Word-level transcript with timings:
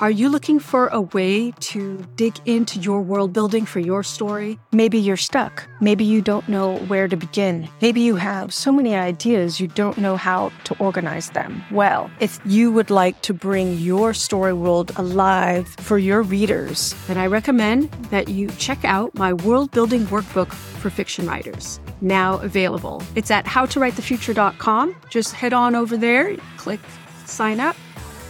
Are 0.00 0.10
you 0.10 0.28
looking 0.28 0.58
for 0.58 0.88
a 0.88 1.02
way 1.02 1.52
to 1.52 2.04
dig 2.16 2.36
into 2.46 2.80
your 2.80 3.00
world 3.00 3.32
building 3.32 3.64
for 3.64 3.78
your 3.78 4.02
story? 4.02 4.58
Maybe 4.72 4.98
you're 4.98 5.16
stuck. 5.16 5.68
Maybe 5.80 6.04
you 6.04 6.20
don't 6.20 6.48
know 6.48 6.78
where 6.88 7.06
to 7.06 7.16
begin. 7.16 7.68
Maybe 7.80 8.00
you 8.00 8.16
have 8.16 8.52
so 8.52 8.72
many 8.72 8.96
ideas 8.96 9.60
you 9.60 9.68
don't 9.68 9.96
know 9.96 10.16
how 10.16 10.50
to 10.64 10.76
organize 10.78 11.30
them. 11.30 11.62
Well, 11.70 12.10
if 12.18 12.40
you 12.44 12.72
would 12.72 12.90
like 12.90 13.22
to 13.22 13.32
bring 13.32 13.78
your 13.78 14.14
story 14.14 14.52
world 14.52 14.90
alive 14.96 15.68
for 15.68 15.96
your 15.96 16.22
readers, 16.22 16.92
then 17.06 17.16
I 17.16 17.26
recommend 17.26 17.92
that 18.10 18.26
you 18.26 18.48
check 18.58 18.84
out 18.84 19.14
my 19.14 19.32
world 19.32 19.70
building 19.70 20.06
workbook 20.06 20.52
for 20.52 20.90
fiction 20.90 21.24
writers. 21.28 21.78
Now 22.00 22.38
available. 22.38 23.00
It's 23.14 23.30
at 23.30 23.44
howtowritethefuture.com. 23.44 24.96
Just 25.08 25.34
head 25.34 25.52
on 25.52 25.76
over 25.76 25.96
there, 25.96 26.36
click 26.56 26.80
sign 27.26 27.60
up 27.60 27.76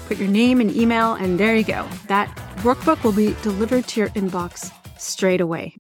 Put 0.07 0.19
your 0.19 0.29
name 0.29 0.61
and 0.61 0.75
email, 0.75 1.15
and 1.15 1.41
there 1.41 1.57
you 1.57 1.65
go. 1.65 1.89
That 2.09 2.29
workbook 2.59 3.03
will 3.03 3.13
be 3.13 3.35
delivered 3.43 3.89
to 3.89 4.01
your 4.01 4.11
inbox 4.11 4.71
straight 4.99 5.41
away. 5.41 5.77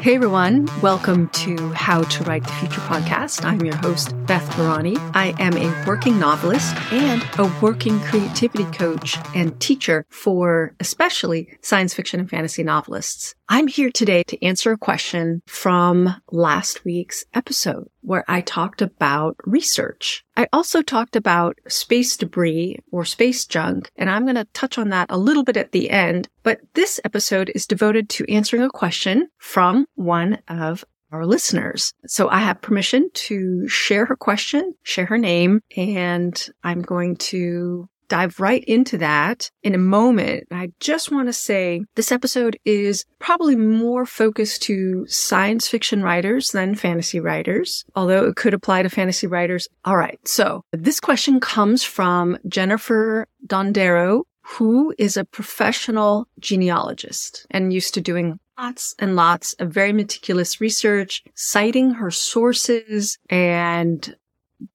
Hey 0.00 0.14
everyone, 0.14 0.66
welcome 0.82 1.28
to 1.28 1.70
How 1.72 2.02
to 2.02 2.24
Write 2.24 2.42
the 2.44 2.52
Future 2.52 2.80
podcast. 2.82 3.44
I'm 3.44 3.60
your 3.60 3.76
host, 3.76 4.14
Beth 4.26 4.48
Barany. 4.50 4.96
I 5.14 5.34
am 5.38 5.56
a 5.56 5.86
working 5.86 6.18
novelist 6.18 6.74
and 6.90 7.22
a 7.38 7.52
working 7.60 8.00
creativity 8.00 8.64
coach 8.76 9.18
and 9.34 9.58
teacher 9.60 10.04
for 10.10 10.74
especially 10.80 11.58
science 11.62 11.92
fiction 11.92 12.20
and 12.20 12.30
fantasy 12.30 12.62
novelists. 12.62 13.34
I'm 13.52 13.66
here 13.66 13.90
today 13.90 14.22
to 14.28 14.44
answer 14.44 14.70
a 14.70 14.78
question 14.78 15.42
from 15.44 16.14
last 16.30 16.84
week's 16.84 17.24
episode 17.34 17.88
where 18.00 18.24
I 18.28 18.42
talked 18.42 18.80
about 18.80 19.34
research. 19.44 20.24
I 20.36 20.46
also 20.52 20.82
talked 20.82 21.16
about 21.16 21.58
space 21.66 22.16
debris 22.16 22.78
or 22.92 23.04
space 23.04 23.44
junk, 23.46 23.90
and 23.96 24.08
I'm 24.08 24.22
going 24.22 24.36
to 24.36 24.46
touch 24.52 24.78
on 24.78 24.90
that 24.90 25.10
a 25.10 25.18
little 25.18 25.42
bit 25.42 25.56
at 25.56 25.72
the 25.72 25.90
end. 25.90 26.28
But 26.44 26.60
this 26.74 27.00
episode 27.04 27.50
is 27.52 27.66
devoted 27.66 28.08
to 28.10 28.32
answering 28.32 28.62
a 28.62 28.70
question 28.70 29.26
from 29.38 29.84
one 29.96 30.38
of 30.46 30.84
our 31.10 31.26
listeners. 31.26 31.92
So 32.06 32.28
I 32.28 32.38
have 32.38 32.62
permission 32.62 33.10
to 33.12 33.66
share 33.66 34.06
her 34.06 34.14
question, 34.14 34.74
share 34.84 35.06
her 35.06 35.18
name, 35.18 35.60
and 35.76 36.40
I'm 36.62 36.82
going 36.82 37.16
to 37.16 37.88
dive 38.10 38.38
right 38.40 38.62
into 38.64 38.98
that 38.98 39.50
in 39.62 39.74
a 39.74 39.78
moment. 39.78 40.44
I 40.50 40.72
just 40.80 41.10
want 41.10 41.28
to 41.28 41.32
say 41.32 41.82
this 41.94 42.12
episode 42.12 42.58
is 42.66 43.06
probably 43.18 43.56
more 43.56 44.04
focused 44.04 44.62
to 44.64 45.06
science 45.06 45.68
fiction 45.68 46.02
writers 46.02 46.50
than 46.50 46.74
fantasy 46.74 47.20
writers, 47.20 47.84
although 47.94 48.26
it 48.26 48.36
could 48.36 48.52
apply 48.52 48.82
to 48.82 48.90
fantasy 48.90 49.26
writers. 49.26 49.68
All 49.84 49.96
right. 49.96 50.18
So 50.26 50.64
this 50.72 51.00
question 51.00 51.40
comes 51.40 51.82
from 51.84 52.36
Jennifer 52.46 53.26
Dondero, 53.46 54.24
who 54.42 54.92
is 54.98 55.16
a 55.16 55.24
professional 55.24 56.26
genealogist 56.40 57.46
and 57.50 57.72
used 57.72 57.94
to 57.94 58.00
doing 58.00 58.40
lots 58.58 58.94
and 58.98 59.16
lots 59.16 59.54
of 59.54 59.70
very 59.70 59.92
meticulous 59.92 60.60
research, 60.60 61.22
citing 61.34 61.92
her 61.92 62.10
sources 62.10 63.16
and 63.30 64.16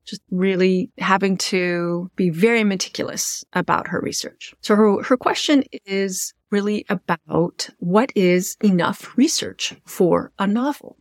just 0.05 0.22
really 0.31 0.91
having 0.97 1.38
to 1.38 2.09
be 2.16 2.30
very 2.30 2.64
meticulous 2.64 3.44
about 3.53 3.88
her 3.88 4.00
research. 4.02 4.53
So 4.61 4.75
her, 4.75 5.03
her 5.03 5.17
question 5.17 5.64
is 5.86 6.33
really 6.52 6.86
about 6.89 7.69
what 7.80 8.11
is 8.16 8.56
enough 8.63 9.17
research 9.17 9.75
for 9.86 10.31
a 10.39 10.47
novel? 10.47 10.97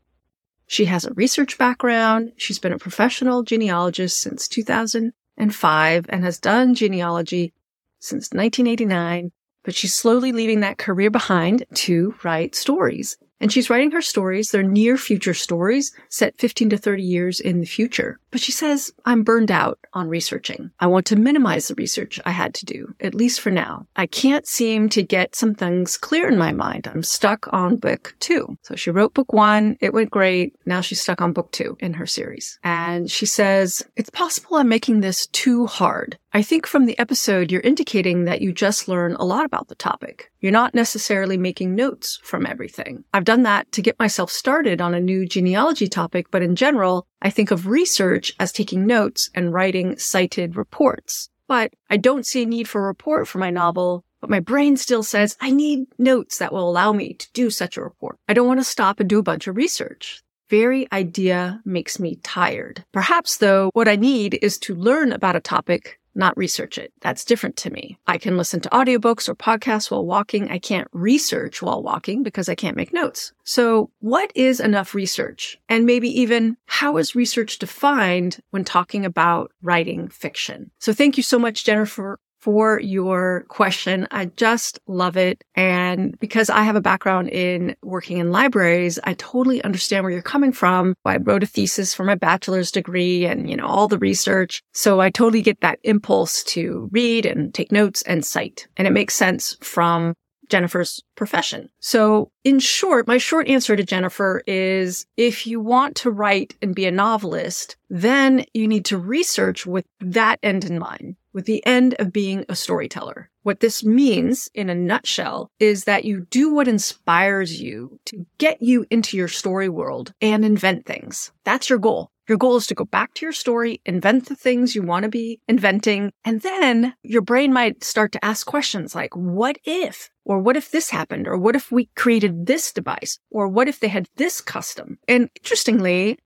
She 0.67 0.87
has 0.87 1.05
a 1.05 1.15
research 1.15 1.59
background. 1.59 2.33
She's 2.37 2.59
been 2.59 2.73
a 2.73 2.79
professional 2.79 3.43
genealogist 3.43 4.21
since 4.21 4.49
2005 4.49 6.07
and 6.09 6.25
has 6.25 6.39
done 6.41 6.75
genealogy 6.75 7.53
since 8.01 8.33
1989, 8.33 9.33
but 9.63 9.75
she's 9.75 9.95
slowly 9.95 10.33
leaving 10.33 10.61
that 10.61 10.79
career 10.79 11.11
behind 11.11 11.65
to 11.75 12.15
write 12.25 12.55
stories. 12.55 13.17
And 13.41 13.53
she's 13.53 13.69
writing 13.69 13.91
her 13.91 14.03
stories. 14.03 14.51
They're 14.51 14.63
near 14.63 14.97
future 14.97 15.35
stories 15.35 15.93
set 16.09 16.39
15 16.39 16.71
to 16.71 16.79
30 16.79 17.03
years 17.03 17.41
in 17.41 17.61
the 17.61 17.67
future. 17.67 18.19
But 18.35 18.41
she 18.41 18.51
says, 18.51 18.93
I'm 19.05 19.23
burned 19.23 19.53
out 19.53 19.79
on 19.93 20.09
researching. 20.09 20.73
I 20.81 20.89
want 20.89 21.07
to 21.07 21.15
minimize 21.15 21.69
the 21.69 21.77
research 21.77 22.19
I 22.25 22.33
had 22.33 22.53
to 22.55 22.67
do, 22.67 22.93
at 22.99 23.15
least 23.15 23.41
for 23.41 23.53
now. 23.53 23.87
I 23.95 24.07
can't 24.07 24.45
seem 24.45 24.89
to 24.89 25.05
get 25.05 25.37
some 25.37 25.55
things 25.55 25.97
clear 25.97 26.27
in 26.27 26.37
my 26.37 26.51
mind. 26.51 26.89
I'm 26.89 27.05
stuck 27.05 27.47
on 27.53 27.77
book 27.77 28.17
two. 28.19 28.59
So 28.63 28.75
she 28.75 28.91
wrote 28.91 29.15
book 29.15 29.33
one. 29.33 29.77
It 29.81 29.95
went 29.95 30.11
great. 30.11 30.57
Now 30.67 30.81
she's 30.81 31.01
stuck 31.01 31.21
on 31.21 31.33
book 31.33 31.53
two 31.53 31.77
in 31.79 31.95
her 31.95 32.07
series. 32.07 32.59
And 32.65 33.09
she 33.09 33.25
says, 33.25 33.85
it's 33.95 34.11
possible 34.11 34.57
I'm 34.57 34.69
making 34.69 35.01
this 35.01 35.29
too 35.29 35.67
hard. 35.67 36.19
I 36.33 36.43
think 36.43 36.67
from 36.67 36.87
the 36.87 36.99
episode, 36.99 37.53
you're 37.53 37.61
indicating 37.61 38.25
that 38.25 38.41
you 38.41 38.53
just 38.53 38.89
learn 38.89 39.15
a 39.15 39.25
lot 39.25 39.45
about 39.45 39.69
the 39.69 39.77
topic. 39.77 40.33
You're 40.41 40.51
not 40.51 40.75
necessarily 40.75 41.37
making 41.37 41.77
notes 41.77 42.19
from 42.25 42.45
everything. 42.45 43.05
I've 43.15 43.23
done 43.23 43.45
that 43.45 43.71
to 43.71 43.81
get 43.81 44.01
myself 44.01 44.33
started 44.33 44.81
on 44.81 44.95
a 44.95 45.01
new 45.01 45.27
genealogy 45.27 45.87
topic, 45.87 46.33
but 46.33 46.43
in 46.43 46.57
general, 46.57 47.07
I 47.25 47.31
think 47.31 47.51
of 47.51 47.67
research 47.67 48.35
as 48.39 48.53
taking 48.53 48.87
notes 48.87 49.31
and 49.35 49.53
writing 49.53 49.99
cited 49.99 50.57
reports. 50.57 51.31
But 51.49 51.73
I 51.89 51.97
don't 51.97 52.27
see 52.27 52.43
a 52.43 52.47
need 52.47 52.69
for 52.69 52.83
a 52.83 52.87
report 52.87 53.27
for 53.27 53.39
my 53.39 53.51
novel, 53.51 54.05
but 54.21 54.29
my 54.29 54.41
brain 54.41 54.77
still 54.77 55.03
says 55.03 55.37
I 55.41 55.51
need 55.51 55.87
notes 55.99 56.39
that 56.39 56.53
will 56.53 56.69
allow 56.69 56.93
me 56.93 57.15
to 57.15 57.33
do 57.33 57.49
such 57.49 57.77
a 57.77 57.83
report. 57.83 58.19
I 58.29 58.35
don't 58.35 58.47
want 58.47 58.61
to 58.61 58.65
stop 58.65 59.01
and 59.01 59.09
do 59.09 59.19
a 59.19 59.23
bunch 59.23 59.47
of 59.47 59.57
research. 59.57 60.23
Very 60.51 60.87
idea 60.93 61.63
makes 61.65 61.99
me 61.99 62.17
tired. 62.17 62.85
Perhaps 62.93 63.39
though, 63.39 63.71
what 63.73 63.89
I 63.89 63.97
need 63.97 64.39
is 64.43 64.59
to 64.59 64.75
learn 64.75 65.11
about 65.11 65.37
a 65.37 65.41
topic 65.41 65.99
not 66.15 66.37
research 66.37 66.79
it. 66.79 66.93
That's 67.01 67.25
different 67.25 67.57
to 67.59 67.71
me. 67.71 67.99
I 68.07 68.19
can 68.19 68.37
listen 68.37 68.61
to 68.61 68.69
audiobooks 68.71 69.29
or 69.29 69.35
podcasts 69.35 69.91
while 69.91 70.05
walking. 70.05 70.51
I 70.51 70.59
can't 70.59 70.89
research 70.93 71.63
while 71.63 71.83
walking 71.83 72.23
because 72.23 72.49
I 72.49 72.55
can't 72.55 72.77
make 72.77 72.93
notes. 72.93 73.33
So 73.45 73.91
what 74.01 74.33
is 74.35 74.61
enough 74.61 74.95
research? 74.95 75.59
And 75.69 75.87
maybe 75.87 76.09
even 76.21 76.57
how 76.67 76.97
is 76.97 77.15
research 77.15 77.59
defined 77.59 78.41
when 78.51 78.65
talking 78.65 79.05
about 79.05 79.53
writing 79.63 80.09
fiction? 80.09 80.71
So 80.79 80.93
thank 80.93 81.17
you 81.17 81.23
so 81.23 81.39
much, 81.39 81.65
Jennifer, 81.65 82.19
for 82.45 82.79
your 82.79 83.47
question. 83.49 84.07
I 84.11 84.27
just 84.27 84.79
love 84.87 85.17
it. 85.17 85.43
And 85.55 86.19
because 86.21 86.51
I 86.51 86.63
have 86.63 86.77
a 86.77 86.81
background 86.83 87.31
in 87.31 87.75
working 87.83 88.19
in 88.19 88.33
libraries, 88.33 88.99
I 89.05 89.15
totally 89.15 89.65
understand 89.65 90.05
where 90.05 90.13
you're 90.13 90.21
coming 90.21 90.53
from. 90.53 90.95
I 91.07 91.17
wrote 91.17 91.43
a 91.43 91.47
thesis 91.47 91.95
for 91.95 92.05
my 92.05 92.17
bachelor's 92.17 92.71
degree 92.71 93.25
and, 93.25 93.49
you 93.49 93.57
know, 93.57 93.67
all 93.67 93.89
the 93.89 93.99
research. 93.99 94.63
So 94.75 95.01
I 95.01 95.09
totally 95.09 95.41
get 95.41 95.63
that 95.63 95.79
impulse 95.85 96.45
to 96.45 96.91
read 96.93 97.25
and 97.25 97.55
take 97.55 97.73
notes 97.73 98.03
and 98.03 98.23
cite. 98.23 98.67
And 98.77 98.87
it 98.87 98.93
makes 98.93 99.15
sense 99.15 99.57
from 99.63 100.13
Jennifer's 100.51 101.03
profession. 101.15 101.71
So 101.81 102.31
in 102.45 102.59
short, 102.59 103.07
my 103.07 103.17
short 103.17 103.49
answer 103.49 103.75
to 103.75 103.83
Jennifer 103.85 104.43
is 104.47 105.07
if 105.17 105.47
you 105.47 105.61
want 105.61 105.97
to 105.97 106.11
write 106.11 106.55
and 106.61 106.75
be 106.75 106.85
a 106.85 106.91
novelist, 106.91 107.77
then 107.89 108.45
you 108.53 108.69
need 108.69 108.85
to 108.85 108.99
research 108.99 109.65
with 109.65 109.87
that 110.01 110.39
end 110.43 110.67
in 110.67 110.79
mind 110.79 111.17
with 111.35 111.45
the 111.45 111.65
end 111.67 111.95
of 111.99 112.13
being 112.13 112.47
a 112.49 112.57
storyteller. 112.57 113.31
What 113.43 113.61
this 113.61 113.85
means 113.85 114.49
in 114.55 114.71
a 114.71 114.75
nutshell 114.75 115.51
is 115.61 115.85
that 115.85 116.07
you 116.07 116.27
do 116.31 116.55
what 116.55 116.69
inspires 116.69 117.61
you 117.61 118.01
to 118.07 118.25
get 118.39 118.63
you 118.63 118.87
into 118.89 119.19
your 119.19 119.29
story 119.29 119.69
world 119.69 120.15
and 120.23 120.45
invent 120.45 120.87
things. 120.87 121.31
That's 121.45 121.69
your 121.69 121.79
goal. 121.79 122.11
Your 122.27 122.39
goal 122.39 122.57
is 122.57 122.67
to 122.69 122.75
go 122.75 122.87
back 122.87 123.13
to 123.15 123.27
your 123.27 123.33
story, 123.33 123.83
invent 123.85 124.29
the 124.29 124.35
things 124.35 124.75
you 124.75 124.83
want 124.83 125.03
to 125.03 125.11
be 125.11 125.41
inventing, 125.47 126.11
and 126.25 126.41
then 126.41 126.95
your 127.03 127.21
brain 127.21 127.53
might 127.53 127.85
start 127.85 128.13
to 128.13 128.25
ask 128.25 128.47
questions 128.47 128.95
like, 128.95 129.15
what 129.15 129.59
if? 129.65 130.09
Or 130.25 130.39
what 130.39 130.57
if 130.57 130.71
this 130.71 130.89
happened? 130.89 131.29
Or 131.29 131.37
what 131.37 131.55
if 131.55 131.71
we 131.71 131.91
created 131.97 132.47
this 132.47 132.73
device? 132.73 133.19
Or 133.31 133.47
what 133.47 133.69
if 133.69 133.81
they 133.81 133.89
had 133.89 134.09
this 134.17 134.41
custom? 134.41 134.99
And 135.07 135.29
interestingly, 135.37 136.19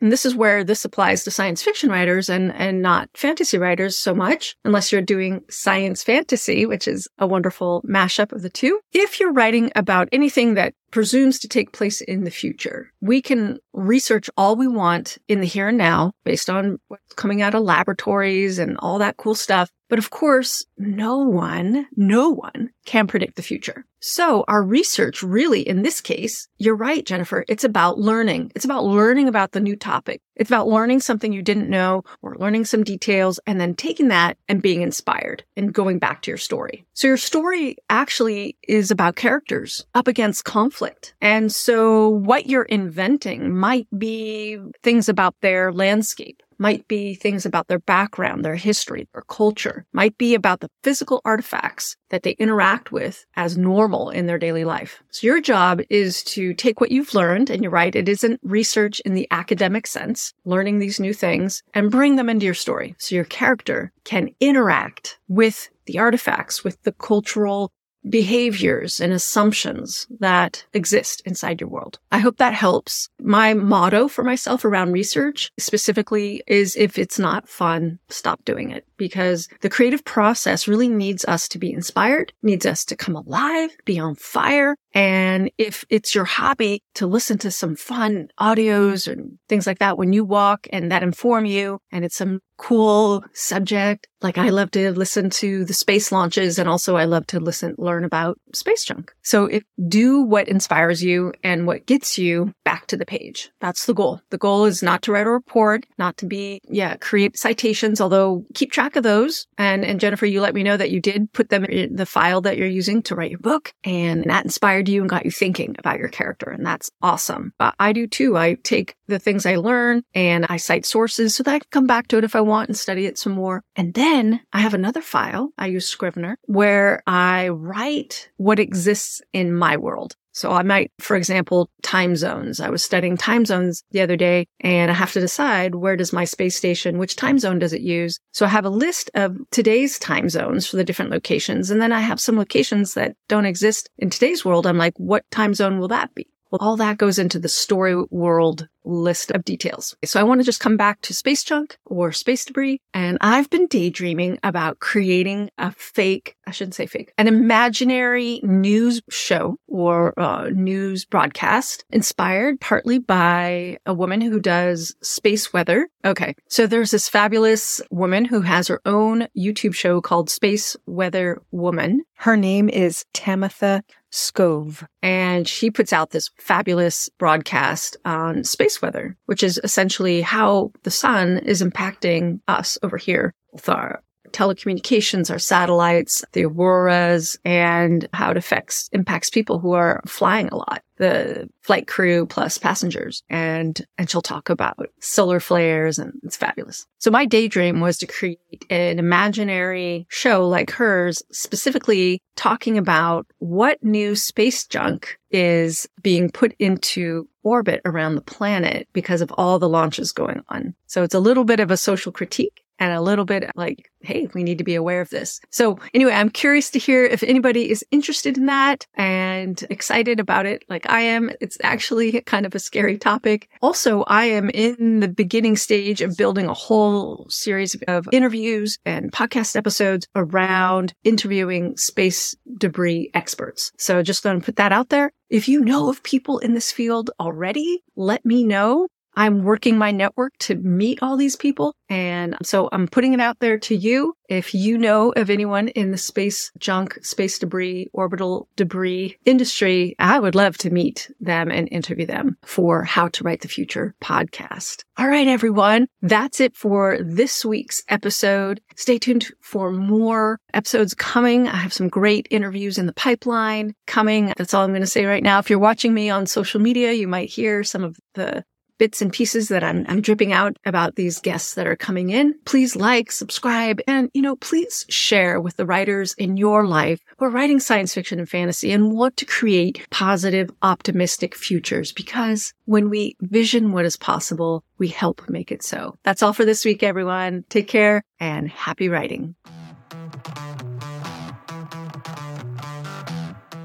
and 0.00 0.10
this 0.10 0.24
is 0.24 0.34
where 0.34 0.64
this 0.64 0.84
applies 0.84 1.24
to 1.24 1.30
science 1.30 1.62
fiction 1.62 1.90
writers 1.90 2.28
and, 2.28 2.52
and 2.54 2.82
not 2.82 3.08
fantasy 3.14 3.58
writers 3.58 3.98
so 3.98 4.14
much, 4.14 4.56
unless 4.64 4.90
you're 4.90 5.02
doing 5.02 5.42
science 5.50 6.02
fantasy, 6.02 6.66
which 6.66 6.88
is 6.88 7.08
a 7.18 7.26
wonderful 7.26 7.82
mashup 7.88 8.32
of 8.32 8.42
the 8.42 8.50
two. 8.50 8.80
If 8.92 9.20
you're 9.20 9.32
writing 9.32 9.70
about 9.76 10.08
anything 10.12 10.54
that 10.54 10.74
presumes 10.90 11.38
to 11.38 11.48
take 11.48 11.72
place 11.72 12.00
in 12.00 12.24
the 12.24 12.30
future. 12.30 12.92
We 13.00 13.22
can 13.22 13.58
research 13.72 14.28
all 14.36 14.56
we 14.56 14.66
want 14.66 15.18
in 15.28 15.40
the 15.40 15.46
here 15.46 15.68
and 15.68 15.78
now 15.78 16.12
based 16.24 16.50
on 16.50 16.78
what's 16.88 17.14
coming 17.14 17.42
out 17.42 17.54
of 17.54 17.62
laboratories 17.62 18.58
and 18.58 18.76
all 18.78 18.98
that 18.98 19.16
cool 19.16 19.34
stuff. 19.34 19.70
But 19.90 19.98
of 19.98 20.10
course, 20.10 20.64
no 20.78 21.18
one, 21.18 21.88
no 21.96 22.30
one 22.30 22.70
can 22.86 23.08
predict 23.08 23.34
the 23.34 23.42
future. 23.42 23.84
So 23.98 24.44
our 24.48 24.62
research 24.62 25.22
really, 25.22 25.60
in 25.60 25.82
this 25.82 26.00
case, 26.00 26.48
you're 26.58 26.76
right, 26.76 27.04
Jennifer. 27.04 27.44
It's 27.48 27.64
about 27.64 27.98
learning. 27.98 28.52
It's 28.54 28.64
about 28.64 28.84
learning 28.84 29.28
about 29.28 29.50
the 29.50 29.60
new 29.60 29.76
topic. 29.76 30.22
It's 30.36 30.48
about 30.48 30.68
learning 30.68 31.00
something 31.00 31.32
you 31.32 31.42
didn't 31.42 31.68
know 31.68 32.04
or 32.22 32.36
learning 32.38 32.64
some 32.64 32.84
details 32.84 33.40
and 33.46 33.60
then 33.60 33.74
taking 33.74 34.08
that 34.08 34.38
and 34.48 34.62
being 34.62 34.80
inspired 34.80 35.44
and 35.56 35.74
going 35.74 35.98
back 35.98 36.22
to 36.22 36.30
your 36.30 36.38
story. 36.38 36.86
So 36.94 37.08
your 37.08 37.18
story 37.18 37.76
actually 37.90 38.56
is 38.66 38.90
about 38.90 39.16
characters 39.16 39.84
up 39.94 40.06
against 40.06 40.44
conflict. 40.44 41.14
And 41.20 41.52
so 41.52 42.08
what 42.08 42.46
you're 42.46 42.62
inventing 42.62 43.54
might 43.54 43.88
be 43.98 44.56
things 44.82 45.08
about 45.08 45.34
their 45.42 45.72
landscape 45.72 46.42
might 46.60 46.86
be 46.86 47.14
things 47.14 47.46
about 47.46 47.66
their 47.66 47.80
background, 47.80 48.44
their 48.44 48.54
history, 48.54 49.08
their 49.12 49.22
culture, 49.22 49.86
might 49.92 50.16
be 50.18 50.34
about 50.34 50.60
the 50.60 50.70
physical 50.84 51.20
artifacts 51.24 51.96
that 52.10 52.22
they 52.22 52.32
interact 52.32 52.92
with 52.92 53.24
as 53.34 53.56
normal 53.56 54.10
in 54.10 54.26
their 54.26 54.38
daily 54.38 54.64
life. 54.64 55.02
So 55.10 55.26
your 55.26 55.40
job 55.40 55.80
is 55.88 56.22
to 56.24 56.52
take 56.54 56.80
what 56.80 56.92
you've 56.92 57.14
learned, 57.14 57.50
and 57.50 57.62
you're 57.62 57.72
right, 57.72 57.96
it 57.96 58.08
isn't 58.08 58.40
research 58.42 59.00
in 59.00 59.14
the 59.14 59.26
academic 59.30 59.86
sense, 59.86 60.34
learning 60.44 60.78
these 60.78 61.00
new 61.00 61.14
things, 61.14 61.62
and 61.72 61.90
bring 61.90 62.16
them 62.16 62.28
into 62.28 62.44
your 62.44 62.54
story. 62.54 62.94
So 62.98 63.14
your 63.14 63.24
character 63.24 63.92
can 64.04 64.28
interact 64.38 65.18
with 65.28 65.70
the 65.86 65.98
artifacts, 65.98 66.62
with 66.62 66.80
the 66.82 66.92
cultural 66.92 67.72
behaviors 68.08 69.00
and 69.00 69.12
assumptions 69.12 70.06
that 70.20 70.64
exist 70.72 71.22
inside 71.24 71.60
your 71.60 71.70
world. 71.70 71.98
I 72.10 72.18
hope 72.18 72.38
that 72.38 72.54
helps. 72.54 73.08
My 73.20 73.54
motto 73.54 74.08
for 74.08 74.24
myself 74.24 74.64
around 74.64 74.92
research 74.92 75.50
specifically 75.58 76.42
is 76.46 76.76
if 76.76 76.98
it's 76.98 77.18
not 77.18 77.48
fun, 77.48 77.98
stop 78.08 78.44
doing 78.44 78.70
it 78.70 78.86
because 79.00 79.48
the 79.62 79.70
creative 79.70 80.04
process 80.04 80.68
really 80.68 80.86
needs 80.86 81.24
us 81.24 81.48
to 81.48 81.58
be 81.58 81.72
inspired, 81.72 82.34
needs 82.42 82.66
us 82.66 82.84
to 82.84 82.94
come 82.94 83.16
alive, 83.16 83.70
be 83.86 83.98
on 83.98 84.14
fire. 84.14 84.76
And 84.92 85.50
if 85.56 85.86
it's 85.88 86.14
your 86.14 86.26
hobby 86.26 86.82
to 86.96 87.06
listen 87.06 87.38
to 87.38 87.50
some 87.50 87.76
fun 87.76 88.28
audios 88.38 89.10
and 89.10 89.38
things 89.48 89.66
like 89.66 89.78
that 89.78 89.96
when 89.96 90.12
you 90.12 90.22
walk 90.22 90.66
and 90.70 90.92
that 90.92 91.02
inform 91.02 91.46
you 91.46 91.80
and 91.90 92.04
it's 92.04 92.16
some 92.16 92.40
cool 92.60 93.24
subject. 93.32 94.06
Like 94.20 94.36
I 94.36 94.50
love 94.50 94.70
to 94.72 94.92
listen 94.92 95.30
to 95.30 95.64
the 95.64 95.72
space 95.72 96.12
launches 96.12 96.58
and 96.58 96.68
also 96.68 96.94
I 96.94 97.04
love 97.04 97.26
to 97.28 97.40
listen, 97.40 97.74
learn 97.78 98.04
about 98.04 98.38
space 98.52 98.84
junk. 98.84 99.12
So 99.22 99.46
if 99.46 99.62
do 99.88 100.20
what 100.20 100.46
inspires 100.46 101.02
you 101.02 101.32
and 101.42 101.66
what 101.66 101.86
gets 101.86 102.18
you 102.18 102.52
back 102.62 102.86
to 102.88 102.98
the 102.98 103.06
page. 103.06 103.50
That's 103.60 103.86
the 103.86 103.94
goal. 103.94 104.20
The 104.28 104.36
goal 104.36 104.66
is 104.66 104.82
not 104.82 105.00
to 105.02 105.12
write 105.12 105.26
a 105.26 105.30
report, 105.30 105.86
not 105.96 106.18
to 106.18 106.26
be, 106.26 106.60
yeah, 106.68 106.96
create 106.96 107.38
citations, 107.38 107.98
although 107.98 108.44
keep 108.54 108.72
track 108.72 108.89
of 108.96 109.02
those. 109.02 109.46
And, 109.58 109.84
and 109.84 110.00
Jennifer, 110.00 110.26
you 110.26 110.40
let 110.40 110.54
me 110.54 110.62
know 110.62 110.76
that 110.76 110.90
you 110.90 111.00
did 111.00 111.32
put 111.32 111.48
them 111.48 111.64
in 111.64 111.96
the 111.96 112.06
file 112.06 112.40
that 112.42 112.56
you're 112.56 112.68
using 112.68 113.02
to 113.02 113.14
write 113.14 113.30
your 113.30 113.40
book 113.40 113.72
and 113.84 114.24
that 114.24 114.44
inspired 114.44 114.88
you 114.88 115.00
and 115.00 115.10
got 115.10 115.24
you 115.24 115.30
thinking 115.30 115.76
about 115.78 115.98
your 115.98 116.08
character. 116.08 116.50
And 116.50 116.64
that's 116.64 116.90
awesome. 117.02 117.52
But 117.58 117.74
I 117.78 117.92
do 117.92 118.06
too. 118.06 118.36
I 118.36 118.54
take 118.54 118.96
the 119.06 119.18
things 119.18 119.46
I 119.46 119.56
learn 119.56 120.02
and 120.14 120.46
I 120.48 120.56
cite 120.56 120.86
sources 120.86 121.34
so 121.34 121.42
that 121.42 121.54
I 121.54 121.58
can 121.58 121.68
come 121.70 121.86
back 121.86 122.08
to 122.08 122.18
it 122.18 122.24
if 122.24 122.36
I 122.36 122.40
want 122.40 122.68
and 122.68 122.76
study 122.76 123.06
it 123.06 123.18
some 123.18 123.32
more. 123.32 123.62
And 123.76 123.94
then 123.94 124.40
I 124.52 124.60
have 124.60 124.74
another 124.74 125.02
file. 125.02 125.52
I 125.58 125.66
use 125.66 125.86
Scrivener 125.86 126.38
where 126.46 127.02
I 127.06 127.48
write 127.48 128.30
what 128.36 128.58
exists 128.58 129.22
in 129.32 129.54
my 129.54 129.76
world. 129.76 130.16
So 130.40 130.52
I 130.52 130.62
might, 130.62 130.90
for 131.00 131.16
example, 131.16 131.68
time 131.82 132.16
zones. 132.16 132.60
I 132.60 132.70
was 132.70 132.82
studying 132.82 133.18
time 133.18 133.44
zones 133.44 133.84
the 133.90 134.00
other 134.00 134.16
day 134.16 134.46
and 134.60 134.90
I 134.90 134.94
have 134.94 135.12
to 135.12 135.20
decide 135.20 135.74
where 135.74 135.96
does 135.96 136.14
my 136.14 136.24
space 136.24 136.56
station, 136.56 136.96
which 136.96 137.14
time 137.14 137.38
zone 137.38 137.58
does 137.58 137.74
it 137.74 137.82
use? 137.82 138.18
So 138.32 138.46
I 138.46 138.48
have 138.48 138.64
a 138.64 138.70
list 138.70 139.10
of 139.12 139.36
today's 139.50 139.98
time 139.98 140.30
zones 140.30 140.66
for 140.66 140.78
the 140.78 140.84
different 140.84 141.10
locations. 141.10 141.70
And 141.70 141.82
then 141.82 141.92
I 141.92 142.00
have 142.00 142.18
some 142.18 142.38
locations 142.38 142.94
that 142.94 143.16
don't 143.28 143.44
exist 143.44 143.90
in 143.98 144.08
today's 144.08 144.42
world. 144.42 144.66
I'm 144.66 144.78
like, 144.78 144.94
what 144.96 145.30
time 145.30 145.52
zone 145.52 145.78
will 145.78 145.88
that 145.88 146.14
be? 146.14 146.26
Well, 146.50 146.58
all 146.60 146.76
that 146.76 146.98
goes 146.98 147.18
into 147.18 147.38
the 147.38 147.48
story 147.48 147.94
world 148.10 148.68
list 148.84 149.30
of 149.30 149.44
details. 149.44 149.94
So 150.04 150.18
I 150.18 150.24
want 150.24 150.40
to 150.40 150.44
just 150.44 150.60
come 150.60 150.76
back 150.76 151.00
to 151.02 151.14
space 151.14 151.44
junk 151.44 151.76
or 151.84 152.12
space 152.12 152.44
debris. 152.44 152.80
And 152.94 153.18
I've 153.20 153.50
been 153.50 153.66
daydreaming 153.66 154.38
about 154.42 154.80
creating 154.80 155.50
a 155.58 155.70
fake, 155.72 156.36
I 156.46 156.50
shouldn't 156.50 156.74
say 156.74 156.86
fake, 156.86 157.12
an 157.18 157.28
imaginary 157.28 158.40
news 158.42 159.00
show 159.10 159.56
or 159.68 160.18
uh, 160.18 160.48
news 160.50 161.04
broadcast 161.04 161.84
inspired 161.90 162.60
partly 162.60 162.98
by 162.98 163.78
a 163.86 163.94
woman 163.94 164.20
who 164.20 164.40
does 164.40 164.94
space 165.02 165.52
weather. 165.52 165.88
Okay. 166.04 166.34
So 166.48 166.66
there's 166.66 166.90
this 166.90 167.08
fabulous 167.08 167.80
woman 167.90 168.24
who 168.24 168.40
has 168.40 168.68
her 168.68 168.80
own 168.86 169.28
YouTube 169.36 169.74
show 169.74 170.00
called 170.00 170.30
Space 170.30 170.76
Weather 170.86 171.40
Woman. 171.50 172.02
Her 172.14 172.36
name 172.36 172.68
is 172.68 173.04
Tamitha 173.14 173.82
Skov. 174.12 174.86
And 175.02 175.46
she 175.48 175.70
puts 175.70 175.92
out 175.92 176.10
this 176.10 176.30
fabulous 176.38 177.08
broadcast 177.18 177.96
on 178.04 178.44
space 178.44 178.82
weather, 178.82 179.16
which 179.26 179.42
is 179.42 179.60
essentially 179.62 180.20
how 180.20 180.72
the 180.82 180.90
sun 180.90 181.38
is 181.38 181.62
impacting 181.62 182.40
us 182.48 182.78
over 182.82 182.96
here 182.96 183.32
with 183.52 183.68
our 183.68 184.02
telecommunications, 184.32 185.30
our 185.30 185.38
satellites, 185.38 186.24
the 186.32 186.44
auroras, 186.44 187.38
and 187.44 188.08
how 188.12 188.30
it 188.30 188.36
affects, 188.36 188.88
impacts 188.92 189.30
people 189.30 189.58
who 189.58 189.72
are 189.72 190.00
flying 190.06 190.48
a 190.48 190.56
lot, 190.56 190.82
the 190.96 191.48
flight 191.62 191.86
crew 191.86 192.26
plus 192.26 192.58
passengers. 192.58 193.22
And, 193.30 193.80
and 193.98 194.08
she'll 194.08 194.22
talk 194.22 194.50
about 194.50 194.76
solar 195.00 195.40
flares 195.40 195.98
and 195.98 196.12
it's 196.22 196.36
fabulous. 196.36 196.86
So 196.98 197.10
my 197.10 197.26
daydream 197.26 197.80
was 197.80 197.98
to 197.98 198.06
create 198.06 198.64
an 198.68 198.98
imaginary 198.98 200.06
show 200.08 200.46
like 200.48 200.70
hers, 200.70 201.22
specifically 201.32 202.22
talking 202.36 202.78
about 202.78 203.26
what 203.38 203.82
new 203.82 204.14
space 204.16 204.66
junk 204.66 205.18
is 205.30 205.88
being 206.02 206.30
put 206.30 206.54
into 206.58 207.28
orbit 207.42 207.80
around 207.84 208.14
the 208.14 208.20
planet 208.20 208.88
because 208.92 209.20
of 209.20 209.32
all 209.38 209.58
the 209.58 209.68
launches 209.68 210.12
going 210.12 210.42
on. 210.48 210.74
So 210.86 211.02
it's 211.02 211.14
a 211.14 211.20
little 211.20 211.44
bit 211.44 211.60
of 211.60 211.70
a 211.70 211.76
social 211.76 212.12
critique 212.12 212.59
and 212.80 212.92
a 212.92 213.00
little 213.00 213.24
bit 213.24 213.50
like, 213.54 213.90
hey, 214.00 214.26
we 214.34 214.42
need 214.42 214.58
to 214.58 214.64
be 214.64 214.74
aware 214.74 215.00
of 215.02 215.10
this. 215.10 215.40
So 215.50 215.78
anyway, 215.94 216.12
I'm 216.12 216.30
curious 216.30 216.70
to 216.70 216.78
hear 216.78 217.04
if 217.04 217.22
anybody 217.22 217.70
is 217.70 217.84
interested 217.90 218.38
in 218.38 218.46
that 218.46 218.86
and 218.94 219.62
excited 219.68 220.18
about 220.18 220.46
it 220.46 220.64
like 220.68 220.88
I 220.90 221.02
am. 221.02 221.30
It's 221.40 221.58
actually 221.62 222.22
kind 222.22 222.46
of 222.46 222.54
a 222.54 222.58
scary 222.58 222.96
topic. 222.96 223.48
Also, 223.60 224.02
I 224.04 224.24
am 224.24 224.50
in 224.50 225.00
the 225.00 225.08
beginning 225.08 225.56
stage 225.56 226.00
of 226.00 226.16
building 226.16 226.46
a 226.46 226.54
whole 226.54 227.26
series 227.28 227.76
of 227.86 228.08
interviews 228.12 228.78
and 228.86 229.12
podcast 229.12 229.54
episodes 229.54 230.08
around 230.16 230.94
interviewing 231.04 231.76
space 231.76 232.34
debris 232.56 233.10
experts. 233.12 233.70
So 233.78 234.02
just 234.02 234.22
going 234.22 234.40
to 234.40 234.44
put 234.44 234.56
that 234.56 234.72
out 234.72 234.88
there. 234.88 235.12
If 235.28 235.48
you 235.48 235.60
know 235.60 235.90
of 235.90 236.02
people 236.02 236.38
in 236.38 236.54
this 236.54 236.72
field 236.72 237.10
already, 237.20 237.82
let 237.94 238.24
me 238.24 238.44
know. 238.44 238.88
I'm 239.16 239.44
working 239.44 239.76
my 239.76 239.90
network 239.90 240.36
to 240.40 240.54
meet 240.56 241.02
all 241.02 241.16
these 241.16 241.36
people. 241.36 241.74
And 241.88 242.36
so 242.42 242.68
I'm 242.72 242.86
putting 242.86 243.12
it 243.12 243.20
out 243.20 243.38
there 243.40 243.58
to 243.58 243.74
you. 243.74 244.14
If 244.28 244.54
you 244.54 244.78
know 244.78 245.12
of 245.16 245.28
anyone 245.28 245.68
in 245.68 245.90
the 245.90 245.98
space 245.98 246.52
junk, 246.58 247.04
space 247.04 247.38
debris, 247.38 247.88
orbital 247.92 248.48
debris 248.54 249.16
industry, 249.24 249.96
I 249.98 250.20
would 250.20 250.36
love 250.36 250.56
to 250.58 250.70
meet 250.70 251.10
them 251.20 251.50
and 251.50 251.68
interview 251.72 252.06
them 252.06 252.36
for 252.44 252.84
How 252.84 253.08
to 253.08 253.24
Write 253.24 253.40
the 253.40 253.48
Future 253.48 253.96
podcast. 254.00 254.84
All 254.96 255.08
right, 255.08 255.26
everyone. 255.26 255.88
That's 256.00 256.40
it 256.40 256.54
for 256.54 256.98
this 257.00 257.44
week's 257.44 257.82
episode. 257.88 258.60
Stay 258.76 258.98
tuned 258.98 259.32
for 259.40 259.72
more 259.72 260.38
episodes 260.54 260.94
coming. 260.94 261.48
I 261.48 261.56
have 261.56 261.72
some 261.72 261.88
great 261.88 262.28
interviews 262.30 262.78
in 262.78 262.86
the 262.86 262.92
pipeline 262.92 263.74
coming. 263.86 264.32
That's 264.36 264.54
all 264.54 264.62
I'm 264.62 264.70
going 264.70 264.82
to 264.82 264.86
say 264.86 265.06
right 265.06 265.22
now. 265.22 265.40
If 265.40 265.50
you're 265.50 265.58
watching 265.58 265.92
me 265.92 266.08
on 266.08 266.26
social 266.26 266.60
media, 266.60 266.92
you 266.92 267.08
might 267.08 267.30
hear 267.30 267.64
some 267.64 267.82
of 267.82 267.98
the 268.14 268.44
bits 268.80 269.02
and 269.02 269.12
pieces 269.12 269.48
that 269.48 269.62
I'm, 269.62 269.84
I'm 269.90 270.00
dripping 270.00 270.32
out 270.32 270.56
about 270.64 270.96
these 270.96 271.20
guests 271.20 271.52
that 271.54 271.66
are 271.66 271.76
coming 271.76 272.08
in, 272.08 272.34
please 272.46 272.74
like, 272.74 273.12
subscribe, 273.12 273.78
and, 273.86 274.10
you 274.14 274.22
know, 274.22 274.36
please 274.36 274.86
share 274.88 275.38
with 275.38 275.58
the 275.58 275.66
writers 275.66 276.14
in 276.14 276.38
your 276.38 276.66
life 276.66 277.02
who 277.18 277.26
are 277.26 277.30
writing 277.30 277.60
science 277.60 277.92
fiction 277.92 278.18
and 278.18 278.28
fantasy 278.28 278.72
and 278.72 278.90
want 278.90 279.18
to 279.18 279.26
create 279.26 279.86
positive, 279.90 280.50
optimistic 280.62 281.34
futures 281.34 281.92
because 281.92 282.54
when 282.64 282.88
we 282.88 283.16
vision 283.20 283.72
what 283.72 283.84
is 283.84 283.98
possible, 283.98 284.64
we 284.78 284.88
help 284.88 285.28
make 285.28 285.52
it 285.52 285.62
so. 285.62 285.98
That's 286.02 286.22
all 286.22 286.32
for 286.32 286.46
this 286.46 286.64
week, 286.64 286.82
everyone. 286.82 287.44
Take 287.50 287.68
care 287.68 288.02
and 288.18 288.48
happy 288.48 288.88
writing. 288.88 289.34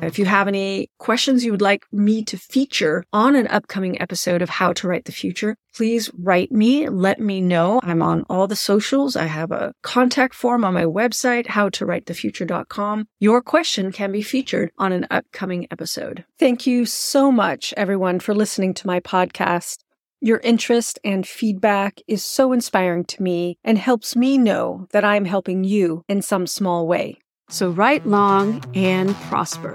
If 0.02 0.20
you 0.20 0.26
have 0.26 0.48
any 0.48 0.90
questions 1.00 1.44
you 1.44 1.52
would 1.52 1.62
like 1.62 1.86
me 1.92 2.24
to 2.26 2.38
feature 2.38 3.06
on 3.14 3.36
an 3.36 3.48
upcoming 3.48 4.00
episode 4.02 4.42
of 4.42 4.50
How 4.50 4.74
to 4.74 4.88
Write 4.88 5.06
the 5.06 5.12
Future, 5.12 5.56
please 5.74 6.12
write 6.18 6.52
me. 6.52 6.90
Let 6.90 7.20
me 7.20 7.42
know. 7.42 7.80
I'm 7.84 8.02
on 8.02 8.26
all 8.30 8.48
the 8.48 8.56
socials. 8.56 9.16
I 9.16 9.26
have 9.26 9.52
a 9.52 9.74
contact 9.84 10.36
form 10.36 10.64
on 10.64 10.74
my 10.74 10.84
website, 10.84 11.48
howtowritethefuture.com. 11.48 13.08
Your 13.20 13.42
question 13.42 13.92
can 13.92 14.12
be 14.12 14.22
featured 14.22 14.72
on 14.78 14.92
an 14.92 15.08
upcoming 15.10 15.68
episode. 15.72 16.26
Thank 16.38 16.68
you 16.68 16.86
so 16.86 17.32
much, 17.32 17.74
everyone, 17.76 18.20
for 18.20 18.36
listening 18.36 18.74
to 18.76 18.88
my 18.88 19.00
podcast. 19.00 19.80
Your 20.22 20.40
interest 20.40 21.00
and 21.04 21.28
feedback 21.28 22.00
is 22.08 22.24
so 22.24 22.52
inspiring 22.52 23.06
to 23.06 23.22
me 23.22 23.58
and 23.64 23.78
helps 23.78 24.16
me 24.16 24.38
know 24.38 24.88
that 24.92 25.04
I'm 25.04 25.26
helping 25.26 25.64
you 25.64 26.04
in 26.08 26.22
some 26.22 26.48
small 26.48 26.88
way. 26.88 27.20
So 27.50 27.70
write 27.70 28.08
long 28.08 28.64
and 28.74 29.16
prosper. 29.16 29.74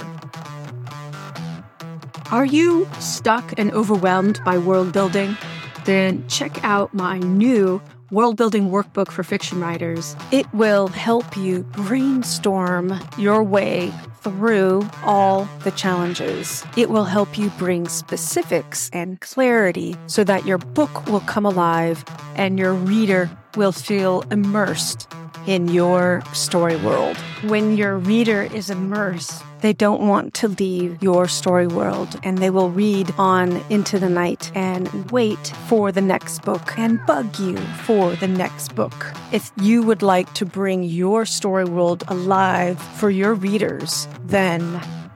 Are 2.33 2.45
you 2.45 2.89
stuck 2.99 3.59
and 3.59 3.73
overwhelmed 3.73 4.41
by 4.45 4.59
world 4.59 4.93
building? 4.93 5.37
Then 5.85 6.27
check 6.29 6.62
out 6.65 6.93
my 6.95 7.19
new 7.19 7.81
world 8.11 8.37
building 8.37 8.71
workbook 8.71 9.11
for 9.11 9.23
fiction 9.23 9.61
writers. 9.61 10.17
It 10.33 10.53
will 10.53 10.89
help 10.89 11.37
you 11.37 11.62
brainstorm 11.62 12.99
your 13.17 13.43
way 13.43 13.93
through 14.21 14.89
all 15.05 15.49
the 15.65 15.71
challenges. 15.71 16.65
It 16.77 16.91
will 16.91 17.05
help 17.05 17.39
you 17.39 17.50
bring 17.50 17.89
specifics 17.89 18.91
and 18.93 19.21
clarity 19.21 19.97
so 20.07 20.25
that 20.25 20.45
your 20.45 20.59
book 20.59 21.07
will 21.07 21.21
come 21.21 21.47
alive 21.47 22.05
and 22.35 22.59
your 22.59 22.75
reader 22.75 23.31
will 23.57 23.73
feel 23.73 24.23
immersed 24.31 25.09
in 25.47 25.68
your 25.68 26.23
story 26.32 26.76
world. 26.76 27.16
When 27.42 27.76
your 27.76 27.99
reader 27.99 28.42
is 28.42 28.70
immersed, 28.70 29.42
they 29.61 29.73
don't 29.73 30.06
want 30.06 30.35
to 30.35 30.49
leave 30.49 31.02
your 31.02 31.28
story 31.28 31.66
world 31.66 32.18
and 32.23 32.38
they 32.38 32.50
will 32.50 32.70
read 32.70 33.12
on 33.18 33.62
into 33.68 33.99
the 33.99 34.09
night 34.09 34.50
and 34.54 35.11
wait 35.11 35.49
for 35.68 35.92
the 35.92 36.00
next 36.00 36.42
book 36.42 36.78
and 36.78 37.04
bug 37.06 37.38
you 37.38 37.56
for 37.85 38.14
the 38.16 38.28
next 38.28 38.75
book. 38.75 39.12
If 39.32 39.52
you 39.61 39.82
would 39.82 40.02
like 40.02 40.32
to 40.35 40.47
bring 40.47 40.82
your 40.82 41.26
story 41.26 41.64
world 41.64 42.04
alive 42.09 42.80
for 42.80 43.11
your 43.11 43.35
readers, 43.35 44.09
then 44.25 44.62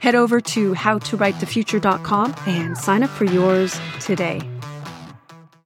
head 0.01 0.15
over 0.15 0.41
to 0.41 0.75
howtowritethefuture.com 0.75 2.35
and 2.47 2.77
sign 2.77 3.03
up 3.03 3.11
for 3.11 3.25
yours 3.25 3.81
today. 4.01 4.41